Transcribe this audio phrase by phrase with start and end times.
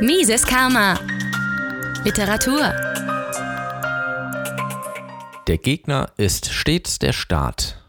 [0.00, 1.00] Mises Karma.
[2.04, 2.74] Literatur.
[5.46, 7.82] Der Gegner ist stets der Staat.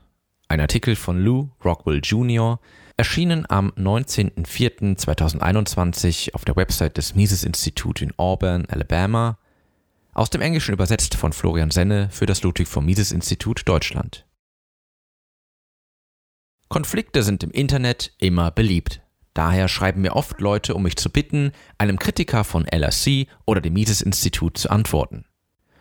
[0.48, 2.62] Ein Artikel von Lou Rockwell Jr.,
[2.96, 9.38] erschienen am 19.04.2021 auf der Website des Mises Institut in Auburn, Alabama,
[10.14, 14.26] aus dem Englischen übersetzt von Florian Senne für das Ludwig von Mises Institut Deutschland.
[16.70, 19.02] Konflikte sind im Internet immer beliebt.
[19.38, 23.74] Daher schreiben mir oft Leute, um mich zu bitten, einem Kritiker von LRC oder dem
[23.74, 25.26] Mises-Institut zu antworten.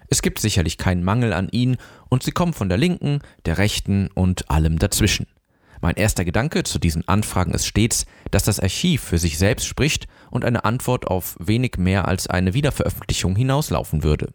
[0.08, 1.78] Es gibt sicherlich keinen Mangel an ihnen
[2.10, 5.26] und sie kommen von der linken, der rechten und allem dazwischen.
[5.80, 10.06] Mein erster Gedanke zu diesen Anfragen ist stets, dass das Archiv für sich selbst spricht
[10.30, 14.34] und eine Antwort auf wenig mehr als eine Wiederveröffentlichung hinauslaufen würde.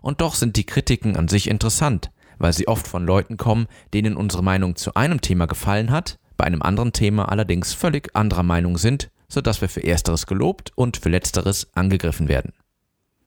[0.00, 4.16] Und doch sind die Kritiken an sich interessant, weil sie oft von Leuten kommen, denen
[4.16, 8.76] unsere Meinung zu einem Thema gefallen hat bei einem anderen Thema allerdings völlig anderer Meinung
[8.76, 12.52] sind, sodass wir für ersteres gelobt und für letzteres angegriffen werden.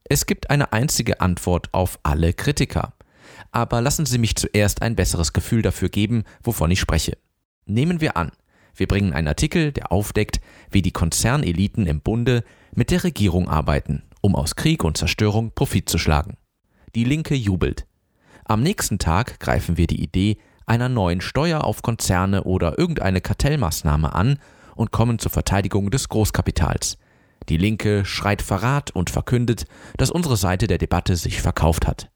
[0.03, 2.91] Es gibt eine einzige Antwort auf alle Kritiker.
[3.53, 7.17] Aber lassen Sie mich zuerst ein besseres Gefühl dafür geben, wovon ich spreche.
[7.65, 8.33] Nehmen wir an,
[8.75, 14.03] wir bringen einen Artikel, der aufdeckt, wie die Konzerneliten im Bunde mit der Regierung arbeiten,
[14.19, 16.35] um aus Krieg und Zerstörung Profit zu schlagen.
[16.95, 17.87] Die Linke jubelt.
[18.43, 24.13] Am nächsten Tag greifen wir die Idee einer neuen Steuer auf Konzerne oder irgendeine Kartellmaßnahme
[24.13, 24.39] an
[24.75, 26.97] und kommen zur Verteidigung des Großkapitals.
[27.49, 29.65] Die Linke schreit Verrat und verkündet,
[29.97, 32.09] dass unsere Seite der Debatte sich verkauft hat.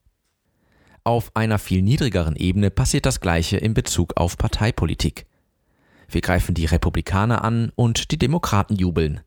[1.03, 5.25] Auf einer viel niedrigeren Ebene passiert das Gleiche in Bezug auf Parteipolitik.
[6.08, 9.22] Wir greifen die Republikaner an und die Demokraten jubeln.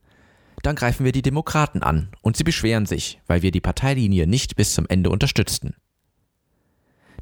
[0.62, 4.56] Dann greifen wir die Demokraten an und sie beschweren sich, weil wir die Parteilinie nicht
[4.56, 5.74] bis zum Ende unterstützten.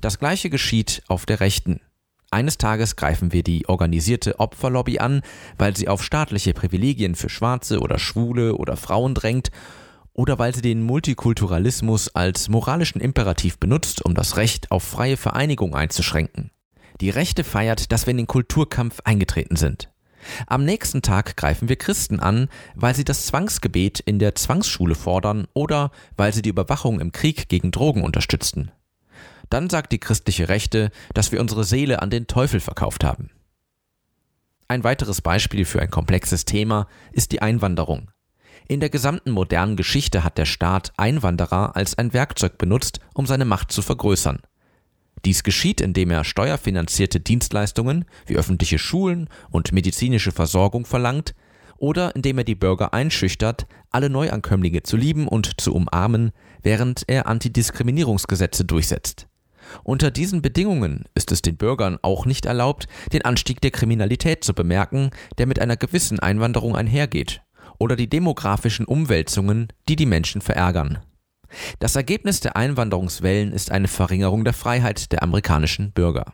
[0.01, 1.81] Das gleiche geschieht auf der Rechten.
[2.33, 5.23] Eines Tages greifen wir die organisierte Opferlobby an,
[5.59, 9.51] weil sie auf staatliche Privilegien für Schwarze oder Schwule oder Frauen drängt
[10.13, 15.75] oder weil sie den Multikulturalismus als moralischen Imperativ benutzt, um das Recht auf freie Vereinigung
[15.75, 16.53] einzuschränken.
[17.01, 19.91] Die Rechte feiert, dass wir in den Kulturkampf eingetreten sind.
[20.47, 25.49] Am nächsten Tag greifen wir Christen an, weil sie das Zwangsgebet in der Zwangsschule fordern
[25.53, 28.71] oder weil sie die Überwachung im Krieg gegen Drogen unterstützten.
[29.51, 33.31] Dann sagt die christliche Rechte, dass wir unsere Seele an den Teufel verkauft haben.
[34.69, 38.13] Ein weiteres Beispiel für ein komplexes Thema ist die Einwanderung.
[38.69, 43.45] In der gesamten modernen Geschichte hat der Staat Einwanderer als ein Werkzeug benutzt, um seine
[43.45, 44.39] Macht zu vergrößern.
[45.25, 51.35] Dies geschieht, indem er steuerfinanzierte Dienstleistungen wie öffentliche Schulen und medizinische Versorgung verlangt
[51.77, 56.31] oder indem er die Bürger einschüchtert, alle Neuankömmlinge zu lieben und zu umarmen,
[56.63, 59.27] während er Antidiskriminierungsgesetze durchsetzt.
[59.85, 64.55] Unter diesen Bedingungen ist es den Bürgern auch nicht erlaubt, den Anstieg der Kriminalität zu
[64.55, 67.43] bemerken, der mit einer gewissen Einwanderung einhergeht,
[67.79, 70.99] oder die demografischen Umwälzungen, die die Menschen verärgern.
[71.79, 76.33] Das Ergebnis der Einwanderungswellen ist eine Verringerung der Freiheit der amerikanischen Bürger.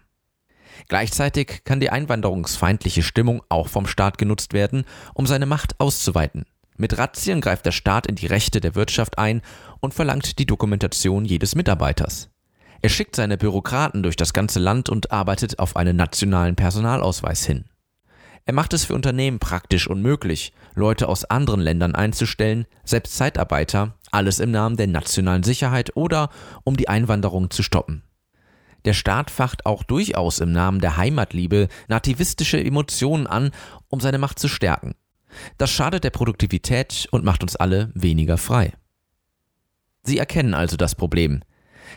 [0.89, 6.45] Gleichzeitig kann die einwanderungsfeindliche Stimmung auch vom Staat genutzt werden, um seine Macht auszuweiten.
[6.77, 9.41] Mit Razzien greift der Staat in die Rechte der Wirtschaft ein
[9.81, 12.29] und verlangt die Dokumentation jedes Mitarbeiters.
[12.83, 17.65] Er schickt seine Bürokraten durch das ganze Land und arbeitet auf einen nationalen Personalausweis hin.
[18.45, 24.39] Er macht es für Unternehmen praktisch unmöglich, Leute aus anderen Ländern einzustellen, selbst Zeitarbeiter, alles
[24.39, 26.31] im Namen der nationalen Sicherheit oder
[26.63, 28.05] um die Einwanderung zu stoppen.
[28.85, 33.51] Der Staat facht auch durchaus im Namen der Heimatliebe nativistische Emotionen an,
[33.89, 34.95] um seine Macht zu stärken.
[35.59, 38.73] Das schadet der Produktivität und macht uns alle weniger frei.
[40.05, 41.43] Sie erkennen also das Problem.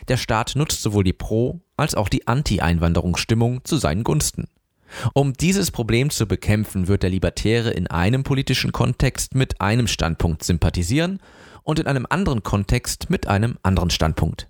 [0.08, 4.48] Der Staat nutzt sowohl die Pro- als auch die Anti-Einwanderungsstimmung zu seinen Gunsten.
[5.14, 10.42] Um dieses Problem zu bekämpfen, wird der Libertäre in einem politischen Kontext mit einem Standpunkt
[10.42, 11.20] sympathisieren
[11.62, 14.48] und in einem anderen Kontext mit einem anderen Standpunkt.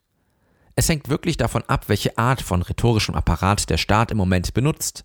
[0.77, 5.05] Es hängt wirklich davon ab, welche Art von rhetorischem Apparat der Staat im Moment benutzt.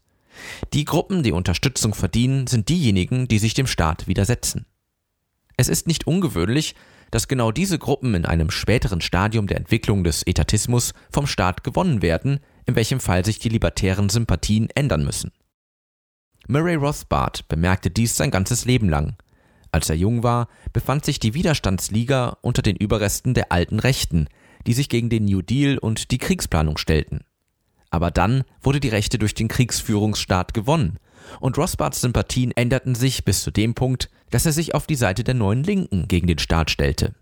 [0.73, 4.65] Die Gruppen, die Unterstützung verdienen, sind diejenigen, die sich dem Staat widersetzen.
[5.57, 6.75] Es ist nicht ungewöhnlich,
[7.11, 12.01] dass genau diese Gruppen in einem späteren Stadium der Entwicklung des Etatismus vom Staat gewonnen
[12.01, 15.31] werden, in welchem Fall sich die libertären Sympathien ändern müssen.
[16.47, 19.15] Murray Rothbard bemerkte dies sein ganzes Leben lang.
[19.71, 24.27] Als er jung war, befand sich die Widerstandsliga unter den Überresten der alten Rechten,
[24.67, 27.25] die sich gegen den New Deal und die Kriegsplanung stellten.
[27.89, 30.99] Aber dann wurde die Rechte durch den Kriegsführungsstaat gewonnen
[31.39, 35.23] und Rothbards Sympathien änderten sich bis zu dem Punkt, dass er sich auf die Seite
[35.23, 37.15] der neuen Linken gegen den Staat stellte.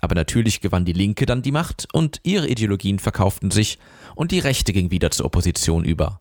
[0.00, 3.78] Aber natürlich gewann die Linke dann die Macht und ihre Ideologien verkauften sich
[4.14, 6.20] und die Rechte ging wieder zur Opposition über.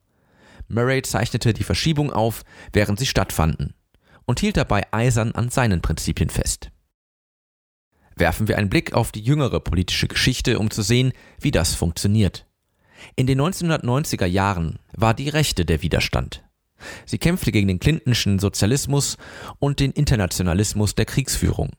[0.67, 2.43] Murray zeichnete die Verschiebung auf,
[2.73, 3.73] während sie stattfanden
[4.25, 6.71] und hielt dabei eisern an seinen Prinzipien fest.
[8.15, 12.45] Werfen wir einen Blick auf die jüngere politische Geschichte, um zu sehen, wie das funktioniert.
[13.15, 16.43] In den 1990er Jahren war die Rechte der Widerstand.
[17.05, 19.17] Sie kämpfte gegen den Clintonschen Sozialismus
[19.59, 21.71] und den Internationalismus der Kriegsführung.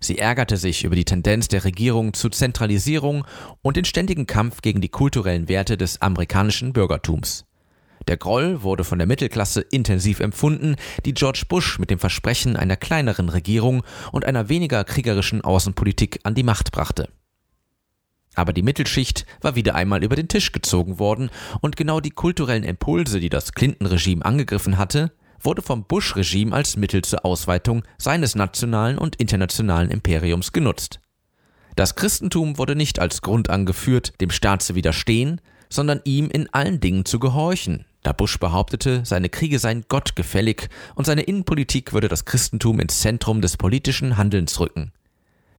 [0.00, 3.24] Sie ärgerte sich über die Tendenz der Regierung zur Zentralisierung
[3.62, 7.44] und den ständigen Kampf gegen die kulturellen Werte des amerikanischen Bürgertums.
[8.06, 12.76] Der Groll wurde von der Mittelklasse intensiv empfunden, die George Bush mit dem Versprechen einer
[12.76, 13.82] kleineren Regierung
[14.12, 17.10] und einer weniger kriegerischen Außenpolitik an die Macht brachte.
[18.34, 21.30] Aber die Mittelschicht war wieder einmal über den Tisch gezogen worden
[21.60, 27.02] und genau die kulturellen Impulse, die das Clinton-Regime angegriffen hatte, wurde vom Bush-Regime als Mittel
[27.02, 31.00] zur Ausweitung seines nationalen und internationalen Imperiums genutzt.
[31.76, 35.40] Das Christentum wurde nicht als Grund angeführt, dem Staat zu widerstehen,
[35.70, 40.68] sondern ihm in allen Dingen zu gehorchen, da Bush behauptete, seine Kriege seien Gott gefällig
[40.94, 44.92] und seine Innenpolitik würde das Christentum ins Zentrum des politischen Handelns rücken.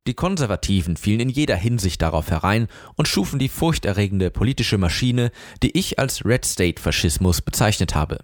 [0.07, 5.31] Die Konservativen fielen in jeder Hinsicht darauf herein und schufen die furchterregende politische Maschine,
[5.62, 8.19] die ich als Red State Faschismus bezeichnet habe.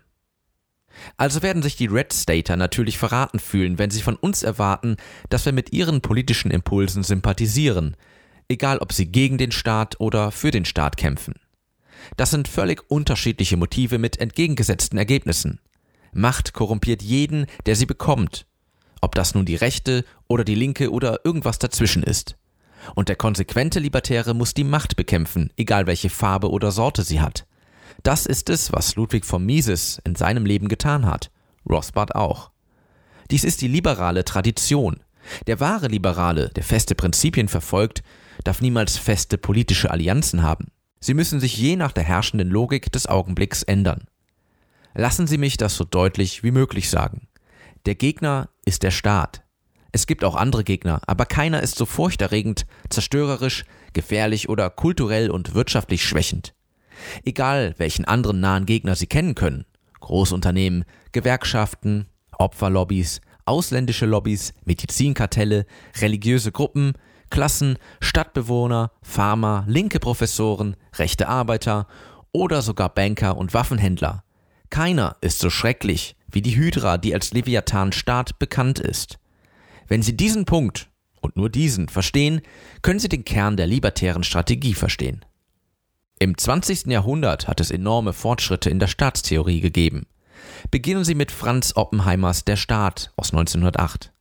[1.17, 4.95] Also werden sich die Red Stater natürlich verraten fühlen, wenn sie von uns erwarten,
[5.29, 7.95] dass wir mit ihren politischen Impulsen sympathisieren,
[8.47, 11.35] egal ob sie gegen den Staat oder für den Staat kämpfen.
[12.17, 15.59] Das sind völlig unterschiedliche Motive mit entgegengesetzten Ergebnissen.
[16.13, 18.45] Macht korrumpiert jeden, der sie bekommt,
[19.01, 22.35] ob das nun die rechte oder die linke oder irgendwas dazwischen ist.
[22.93, 27.45] Und der konsequente Libertäre muss die Macht bekämpfen, egal welche Farbe oder Sorte sie hat.
[28.03, 31.31] Das ist es, was Ludwig von Mises in seinem Leben getan hat.
[31.67, 32.51] Rothbard auch.
[33.31, 35.01] Dies ist die liberale Tradition.
[35.47, 38.03] Der wahre Liberale, der feste Prinzipien verfolgt,
[38.43, 40.67] darf niemals feste politische Allianzen haben.
[40.99, 44.05] Sie müssen sich je nach der herrschenden Logik des Augenblicks ändern.
[44.93, 47.27] Lassen Sie mich das so deutlich wie möglich sagen.
[47.85, 49.43] Der Gegner ist der Staat.
[49.91, 53.63] Es gibt auch andere Gegner, aber keiner ist so furchterregend, zerstörerisch,
[53.93, 56.53] gefährlich oder kulturell und wirtschaftlich schwächend.
[57.23, 59.65] Egal, welchen anderen nahen Gegner Sie kennen können,
[60.01, 60.83] Großunternehmen,
[61.13, 62.07] Gewerkschaften,
[62.37, 65.65] Opferlobbys, ausländische Lobbys, Medizinkartelle,
[66.01, 66.93] religiöse Gruppen,
[67.29, 71.87] Klassen, Stadtbewohner, Farmer, linke Professoren, rechte Arbeiter
[72.31, 74.23] oder sogar Banker und Waffenhändler.
[74.69, 79.17] Keiner ist so schrecklich wie die Hydra, die als Leviathan-Staat bekannt ist.
[79.87, 80.89] Wenn Sie diesen Punkt
[81.21, 82.41] und nur diesen verstehen,
[82.81, 85.23] können Sie den Kern der libertären Strategie verstehen.
[86.19, 86.87] Im 20.
[86.87, 90.07] Jahrhundert hat es enorme Fortschritte in der Staatstheorie gegeben.
[90.71, 94.11] Beginnen Sie mit Franz Oppenheimers Der Staat aus 1908.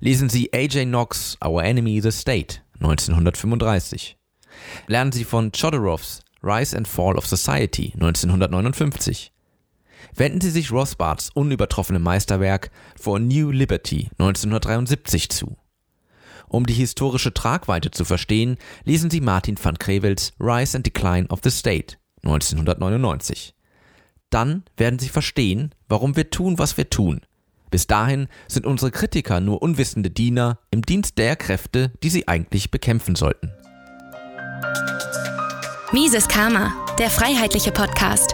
[0.00, 0.86] Lesen Sie A.J.
[0.86, 4.16] Knox Our Enemy the State 1935.
[4.86, 9.33] Lernen Sie von Chodorows Rise and Fall of Society 1959.
[10.14, 12.70] Wenden Sie sich Rothbards unübertroffenem Meisterwerk
[13.00, 15.56] For New Liberty 1973 zu.
[16.48, 21.40] Um die historische Tragweite zu verstehen, lesen Sie Martin van Crevels Rise and Decline of
[21.42, 23.54] the State 1999.
[24.30, 27.20] Dann werden Sie verstehen, warum wir tun, was wir tun.
[27.70, 32.70] Bis dahin sind unsere Kritiker nur unwissende Diener im Dienst der Kräfte, die sie eigentlich
[32.70, 33.52] bekämpfen sollten.
[35.92, 38.33] Mises Karma, der freiheitliche Podcast.